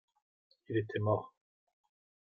Il 0.67 0.77
était 0.77 0.97
mort. 0.97 1.31